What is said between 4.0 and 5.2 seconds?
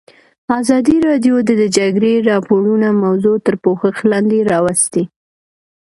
لاندې راوستې.